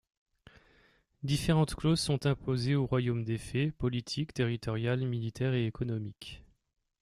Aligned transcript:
Différentes 1.21 1.75
clauses 1.75 1.99
sont 1.99 2.25
imposées 2.25 2.73
au 2.73 2.87
royaume 2.87 3.23
défait, 3.23 3.69
politiques, 3.69 4.33
territoriales, 4.33 5.05
militaires 5.07 5.53
et 5.53 5.67
économiques. 5.67 6.41